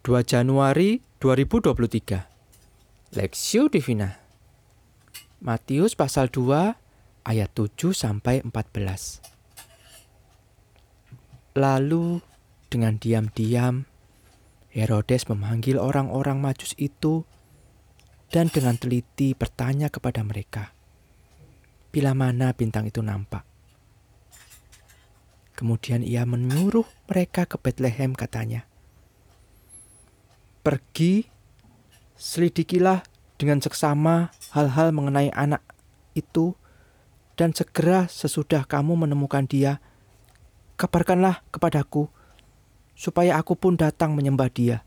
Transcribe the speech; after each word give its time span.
2 0.00 0.16
Januari 0.24 1.04
2023 1.20 3.20
Lexio 3.20 3.68
Divina. 3.68 4.16
Matius 5.44 5.92
pasal 5.92 6.32
2 6.32 7.28
ayat 7.28 7.52
7 7.52 7.92
sampai 7.92 8.40
14 8.40 9.20
Lalu 11.52 12.24
dengan 12.72 12.96
diam-diam 12.96 13.84
Herodes 14.72 15.28
memanggil 15.28 15.76
orang-orang 15.76 16.40
Majus 16.40 16.72
itu 16.80 17.28
dan 18.32 18.48
dengan 18.48 18.80
teliti 18.80 19.36
bertanya 19.36 19.92
kepada 19.92 20.24
mereka 20.24 20.72
bila 21.92 22.16
mana 22.16 22.56
bintang 22.56 22.88
itu 22.88 23.04
nampak. 23.04 23.44
Kemudian 25.60 26.00
ia 26.00 26.24
menyuruh 26.24 26.88
mereka 27.04 27.44
ke 27.44 27.60
Bethlehem 27.60 28.16
katanya 28.16 28.69
Pergi, 30.60 31.24
selidikilah 32.20 33.00
dengan 33.40 33.64
seksama 33.64 34.28
hal-hal 34.52 34.92
mengenai 34.92 35.32
anak 35.32 35.64
itu, 36.12 36.52
dan 37.32 37.56
segera 37.56 38.04
sesudah 38.12 38.68
kamu 38.68 39.08
menemukan 39.08 39.48
dia, 39.48 39.80
kabarkanlah 40.76 41.40
kepadaku, 41.48 42.12
supaya 42.92 43.40
aku 43.40 43.56
pun 43.56 43.80
datang 43.80 44.12
menyembah 44.12 44.52
dia. 44.52 44.84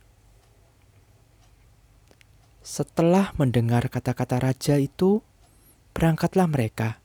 Setelah 2.61 3.33
mendengar 3.41 3.89
kata-kata 3.89 4.37
raja 4.37 4.77
itu, 4.77 5.25
berangkatlah 5.97 6.45
mereka, 6.45 7.01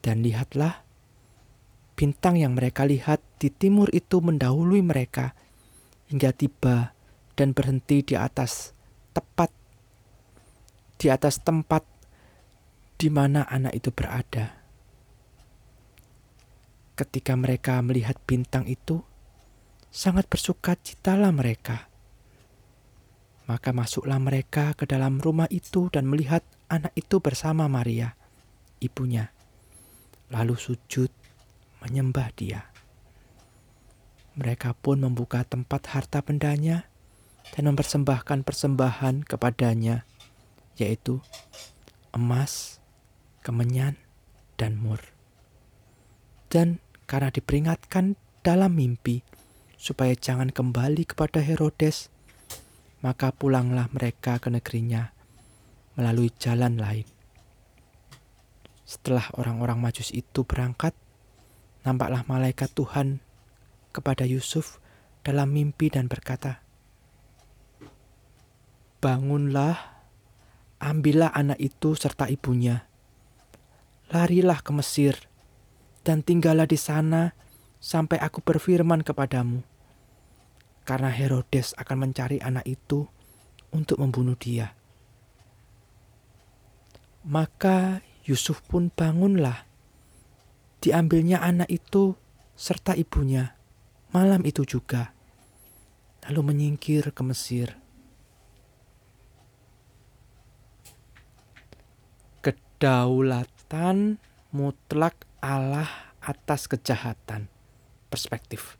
dan 0.00 0.24
lihatlah, 0.24 0.88
bintang 1.92 2.40
yang 2.40 2.56
mereka 2.56 2.88
lihat 2.88 3.20
di 3.36 3.52
timur 3.52 3.92
itu 3.92 4.24
mendahului 4.24 4.80
mereka 4.80 5.36
hingga 6.08 6.32
tiba 6.32 6.96
dan 7.38 7.54
berhenti 7.54 8.02
di 8.02 8.18
atas 8.18 8.74
tepat 9.14 9.54
di 10.98 11.06
atas 11.06 11.38
tempat 11.38 11.86
di 12.98 13.06
mana 13.06 13.46
anak 13.46 13.78
itu 13.78 13.94
berada. 13.94 14.58
Ketika 16.98 17.38
mereka 17.38 17.78
melihat 17.78 18.18
bintang 18.26 18.66
itu, 18.66 19.06
sangat 19.94 20.26
bersuka 20.26 20.74
citalah 20.74 21.30
mereka. 21.30 21.86
Maka 23.46 23.70
masuklah 23.70 24.18
mereka 24.18 24.74
ke 24.74 24.82
dalam 24.90 25.22
rumah 25.22 25.46
itu 25.54 25.86
dan 25.94 26.10
melihat 26.10 26.42
anak 26.66 26.90
itu 26.98 27.22
bersama 27.22 27.70
Maria, 27.70 28.18
ibunya. 28.82 29.30
Lalu 30.34 30.58
sujud 30.58 31.08
menyembah 31.86 32.34
dia. 32.34 32.66
Mereka 34.34 34.74
pun 34.74 35.06
membuka 35.06 35.46
tempat 35.46 35.86
harta 35.94 36.18
bendanya 36.18 36.90
dan 37.54 37.72
mempersembahkan 37.72 38.44
persembahan 38.46 39.26
kepadanya, 39.26 40.06
yaitu 40.78 41.18
emas, 42.14 42.78
kemenyan, 43.42 43.98
dan 44.58 44.78
mur. 44.78 45.00
Dan 46.48 46.80
karena 47.08 47.32
diperingatkan 47.32 48.18
dalam 48.42 48.76
mimpi 48.76 49.20
supaya 49.78 50.12
jangan 50.16 50.50
kembali 50.50 51.06
kepada 51.06 51.38
Herodes, 51.38 52.10
maka 53.00 53.30
pulanglah 53.30 53.86
mereka 53.94 54.42
ke 54.42 54.50
negerinya 54.50 55.14
melalui 55.94 56.30
jalan 56.38 56.78
lain. 56.78 57.06
Setelah 58.88 59.28
orang-orang 59.36 59.78
Majus 59.78 60.10
itu 60.16 60.48
berangkat, 60.48 60.96
nampaklah 61.84 62.24
malaikat 62.24 62.72
Tuhan 62.72 63.20
kepada 63.92 64.24
Yusuf 64.24 64.80
dalam 65.20 65.52
mimpi 65.52 65.92
dan 65.92 66.08
berkata, 66.08 66.64
Bangunlah, 68.98 69.78
ambillah 70.82 71.30
anak 71.30 71.58
itu 71.62 71.94
serta 71.94 72.26
ibunya. 72.26 72.86
Larilah 74.10 74.58
ke 74.64 74.72
Mesir, 74.74 75.14
dan 76.02 76.26
tinggallah 76.26 76.66
di 76.66 76.74
sana 76.74 77.36
sampai 77.78 78.18
aku 78.18 78.42
berfirman 78.42 79.06
kepadamu. 79.06 79.62
Karena 80.82 81.12
Herodes 81.12 81.76
akan 81.76 82.08
mencari 82.08 82.40
anak 82.40 82.64
itu 82.64 83.06
untuk 83.70 84.00
membunuh 84.00 84.34
dia. 84.34 84.72
Maka 87.28 88.00
Yusuf 88.24 88.64
pun 88.64 88.88
bangunlah. 88.88 89.68
Diambilnya 90.80 91.44
anak 91.44 91.68
itu 91.68 92.16
serta 92.56 92.96
ibunya 92.96 93.58
malam 94.08 94.40
itu 94.48 94.64
juga, 94.64 95.12
lalu 96.24 96.52
menyingkir 96.52 97.12
ke 97.12 97.22
Mesir. 97.24 97.76
Kedaulatan 102.78 104.22
mutlak 104.54 105.26
Allah 105.42 106.14
atas 106.22 106.70
kejahatan. 106.70 107.50
Perspektif. 108.06 108.78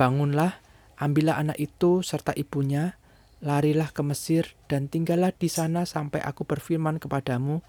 Bangunlah, 0.00 0.56
ambillah 0.96 1.36
anak 1.36 1.60
itu 1.60 2.00
serta 2.00 2.32
ibunya, 2.32 2.96
larilah 3.44 3.92
ke 3.92 4.00
Mesir 4.00 4.56
dan 4.72 4.88
tinggallah 4.88 5.36
di 5.36 5.52
sana 5.52 5.84
sampai 5.84 6.24
aku 6.24 6.48
berfirman 6.48 6.96
kepadamu, 6.96 7.60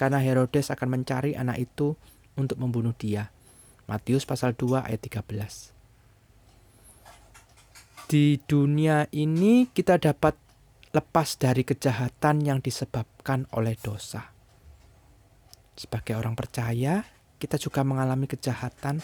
karena 0.00 0.24
Herodes 0.24 0.72
akan 0.72 0.88
mencari 0.96 1.36
anak 1.36 1.68
itu 1.68 1.92
untuk 2.40 2.56
membunuh 2.56 2.96
dia. 2.96 3.28
Matius 3.92 4.24
pasal 4.24 4.56
2 4.56 4.88
ayat 4.88 5.04
13. 5.04 5.76
Di 8.08 8.40
dunia 8.40 9.04
ini 9.12 9.68
kita 9.68 10.00
dapat 10.00 10.32
lepas 10.96 11.36
dari 11.36 11.60
kejahatan 11.60 12.40
yang 12.40 12.64
disebabkan 12.64 13.44
oleh 13.52 13.76
dosa. 13.76 14.37
Sebagai 15.78 16.18
orang 16.18 16.34
percaya, 16.34 17.06
kita 17.38 17.54
juga 17.54 17.86
mengalami 17.86 18.26
kejahatan. 18.26 18.98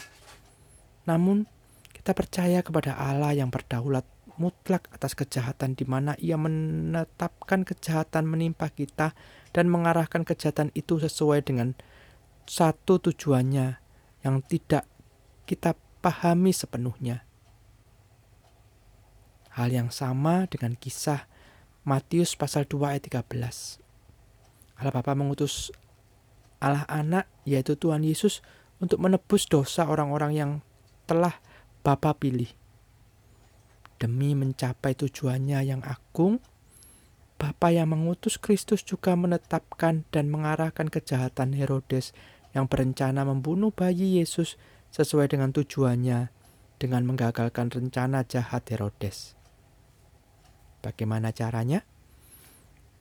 Namun, 1.07 1.47
kita 1.95 2.11
percaya 2.19 2.67
kepada 2.67 2.99
Allah 2.99 3.31
yang 3.31 3.55
berdaulat 3.55 4.03
mutlak 4.35 4.91
atas 4.91 5.15
kejahatan 5.15 5.79
di 5.79 5.87
mana 5.87 6.19
ia 6.19 6.35
menetapkan 6.35 7.63
kejahatan 7.63 8.27
menimpa 8.27 8.67
kita 8.75 9.15
dan 9.55 9.71
mengarahkan 9.71 10.27
kejahatan 10.27 10.75
itu 10.75 10.99
sesuai 10.99 11.47
dengan 11.47 11.79
satu 12.45 12.99
tujuannya 12.99 13.79
yang 14.27 14.43
tidak 14.43 14.91
kita 15.47 15.79
pahami 16.03 16.51
sepenuhnya. 16.51 17.23
Hal 19.55 19.71
yang 19.71 19.95
sama 19.95 20.51
dengan 20.51 20.75
kisah 20.75 21.31
Matius 21.87 22.35
pasal 22.35 22.67
2 22.67 22.99
ayat 22.99 23.07
13. 23.07 23.79
Allah 24.83 24.91
Bapa 24.91 25.15
mengutus 25.15 25.71
Allah 26.65 26.89
anak 26.89 27.29
yaitu 27.45 27.77
Tuhan 27.77 28.01
Yesus 28.01 28.41
untuk 28.81 28.97
menebus 29.05 29.45
dosa 29.45 29.85
orang-orang 29.85 30.33
yang 30.33 30.51
telah 31.05 31.37
Bapa 31.85 32.17
pilih. 32.17 32.49
Demi 34.01 34.33
mencapai 34.33 34.97
tujuannya 34.97 35.61
yang 35.69 35.85
agung, 35.85 36.41
Bapa 37.37 37.69
yang 37.69 37.93
mengutus 37.93 38.41
Kristus 38.41 38.81
juga 38.81 39.13
menetapkan 39.13 40.09
dan 40.09 40.33
mengarahkan 40.33 40.89
kejahatan 40.89 41.53
Herodes 41.53 42.17
yang 42.57 42.65
berencana 42.65 43.29
membunuh 43.29 43.69
bayi 43.69 44.17
Yesus 44.23 44.57
sesuai 44.97 45.37
dengan 45.37 45.53
tujuannya 45.53 46.33
dengan 46.81 47.03
menggagalkan 47.05 47.69
rencana 47.69 48.25
jahat 48.25 48.65
Herodes. 48.73 49.37
Bagaimana 50.81 51.33
caranya? 51.37 51.85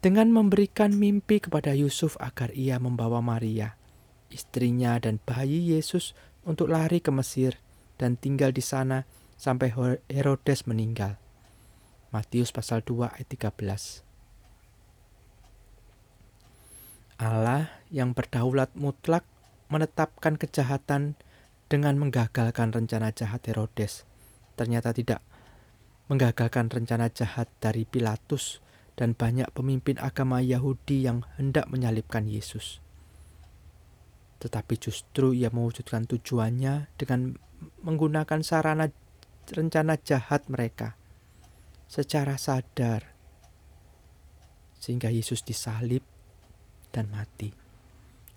Dengan 0.03 0.36
memberikan 0.36 0.91
mimpi 0.91 1.40
kepada 1.40 1.72
Yusuf 1.72 2.19
agar 2.19 2.52
ia 2.52 2.75
membawa 2.75 3.24
Maria, 3.24 3.80
istrinya 4.28 5.00
dan 5.00 5.24
bayi 5.24 5.72
Yesus 5.72 6.12
untuk 6.44 6.68
lari 6.68 7.00
ke 7.00 7.08
Mesir 7.08 7.56
dan 7.96 8.19
tinggal 8.19 8.52
di 8.52 8.59
sana 8.59 9.08
sampai 9.40 9.72
Herodes 10.12 10.68
meninggal. 10.68 11.16
Matius 12.12 12.52
pasal 12.52 12.84
2 12.84 13.16
ayat 13.16 13.32
13. 13.32 14.03
Allah 17.23 17.72
yang 17.88 18.11
berdaulat 18.11 18.76
mutlak 18.76 19.23
menetapkan 19.72 20.35
kejahatan 20.35 21.16
dengan 21.72 21.96
menggagalkan 21.96 22.76
rencana 22.76 23.16
jahat 23.16 23.40
Herodes. 23.47 24.03
Ternyata 24.59 24.91
tidak 24.91 25.23
menggagalkan 26.11 26.67
rencana 26.67 27.08
jahat 27.08 27.47
dari 27.64 27.88
Pilatus 27.88 28.59
dan 28.93 29.17
banyak 29.17 29.49
pemimpin 29.53 29.97
agama 29.97 30.37
Yahudi 30.41 31.09
yang 31.09 31.25
hendak 31.37 31.66
menyalibkan 31.69 32.29
Yesus. 32.29 32.78
Tetapi 34.37 34.75
justru 34.78 35.34
ia 35.34 35.49
mewujudkan 35.49 36.05
tujuannya 36.05 36.93
dengan 36.99 37.40
menggunakan 37.81 38.43
sarana 38.43 38.91
rencana 39.49 39.97
jahat 39.99 40.47
mereka 40.51 40.95
secara 41.87 42.40
sadar 42.40 43.11
sehingga 44.79 45.07
Yesus 45.07 45.47
disalib 45.47 46.03
dan 46.91 47.07
mati. 47.07 47.55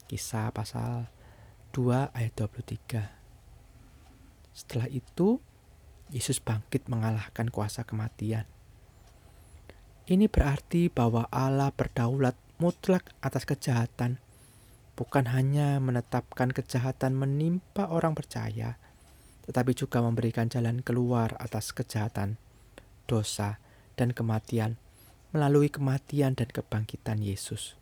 Kisah 0.07 0.55
pasal 0.55 1.11
2 1.75 2.15
ayat 2.15 2.33
23. 2.39 3.11
Setelah 4.55 4.87
itu, 4.89 5.43
Yesus 6.15 6.39
bangkit 6.39 6.87
mengalahkan 6.87 7.51
kuasa 7.51 7.83
kematian 7.83 8.47
Ini 10.07 10.31
berarti 10.31 10.87
bahwa 10.87 11.27
Allah 11.35 11.75
berdaulat 11.75 12.39
mutlak 12.63 13.11
atas 13.19 13.43
kejahatan, 13.43 14.23
bukan 14.95 15.27
hanya 15.35 15.83
menetapkan 15.83 16.55
kejahatan 16.55 17.19
menimpa 17.19 17.91
orang 17.91 18.15
percaya, 18.15 18.79
tetapi 19.51 19.75
juga 19.75 19.99
memberikan 19.99 20.47
jalan 20.47 20.79
keluar 20.87 21.35
atas 21.43 21.75
kejahatan, 21.75 22.39
dosa, 23.11 23.59
dan 23.99 24.15
kematian 24.15 24.79
melalui 25.35 25.75
kematian 25.75 26.39
dan 26.39 26.55
kebangkitan 26.55 27.19
Yesus. 27.19 27.75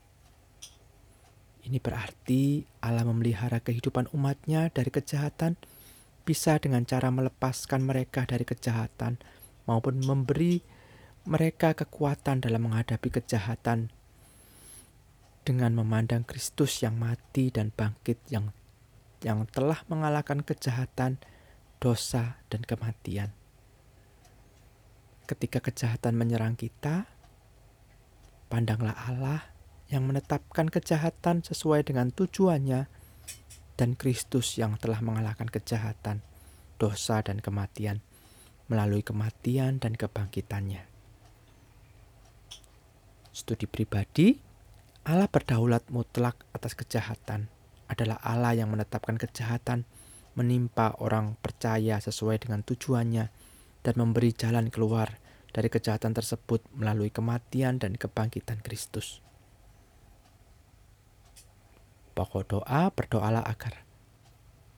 Ini 1.61 1.77
berarti 1.77 2.65
Allah 2.81 3.05
memelihara 3.05 3.61
kehidupan 3.61 4.09
umatnya 4.17 4.73
dari 4.73 4.89
kejahatan 4.89 5.61
bisa 6.25 6.57
dengan 6.57 6.89
cara 6.89 7.13
melepaskan 7.13 7.85
mereka 7.85 8.25
dari 8.25 8.49
kejahatan 8.49 9.21
maupun 9.69 10.01
memberi 10.01 10.65
mereka 11.25 11.73
kekuatan 11.73 12.45
dalam 12.45 12.69
menghadapi 12.69 13.09
kejahatan 13.09 13.89
dengan 15.41 15.73
memandang 15.73 16.21
Kristus 16.21 16.85
yang 16.85 17.01
mati 17.01 17.49
dan 17.49 17.73
bangkit 17.73 18.21
yang 18.29 18.53
yang 19.25 19.49
telah 19.49 19.81
mengalahkan 19.89 20.45
kejahatan, 20.45 21.17
dosa, 21.81 22.37
dan 22.53 22.61
kematian. 22.61 23.33
Ketika 25.25 25.65
kejahatan 25.65 26.13
menyerang 26.13 26.61
kita, 26.61 27.09
pandanglah 28.53 28.93
Allah 28.93 29.49
yang 29.89 30.05
menetapkan 30.05 30.69
kejahatan 30.69 31.41
sesuai 31.41 31.89
dengan 31.89 32.13
tujuannya 32.13 32.85
dan 33.81 33.97
Kristus 33.97 34.61
yang 34.61 34.77
telah 34.77 35.01
mengalahkan 35.01 35.49
kejahatan, 35.49 36.21
dosa, 36.77 37.25
dan 37.25 37.41
kematian 37.41 38.05
melalui 38.69 39.01
kematian 39.01 39.81
dan 39.81 39.97
kebangkitannya 39.97 40.94
studi 43.35 43.67
pribadi, 43.67 44.39
Allah 45.05 45.27
berdaulat 45.27 45.91
mutlak 45.91 46.47
atas 46.55 46.79
kejahatan. 46.79 47.51
Adalah 47.91 48.23
Allah 48.23 48.57
yang 48.57 48.73
menetapkan 48.73 49.19
kejahatan 49.21 49.85
menimpa 50.39 50.97
orang 51.03 51.37
percaya 51.43 52.01
sesuai 52.01 52.47
dengan 52.47 52.63
tujuannya 52.65 53.27
dan 53.85 53.95
memberi 53.99 54.33
jalan 54.33 54.73
keluar 54.73 55.21
dari 55.53 55.69
kejahatan 55.69 56.17
tersebut 56.17 56.65
melalui 56.75 57.13
kematian 57.13 57.77
dan 57.77 57.95
kebangkitan 57.95 58.65
Kristus. 58.65 59.21
Pokok 62.15 62.47
doa 62.47 62.91
berdoalah 62.95 63.43
agar 63.43 63.83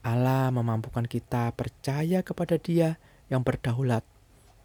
Allah 0.04 0.48
memampukan 0.52 1.04
kita 1.04 1.52
percaya 1.52 2.24
kepada 2.24 2.56
Dia 2.56 2.96
yang 3.28 3.44
berdaulat 3.44 4.02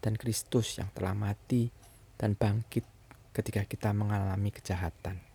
dan 0.02 0.18
Kristus 0.18 0.80
yang 0.80 0.90
telah 0.92 1.14
mati 1.14 1.70
dan 2.16 2.34
bangkit 2.34 2.91
ketika 3.32 3.64
kita 3.64 3.90
mengalami 3.96 4.52
kejahatan. 4.52 5.31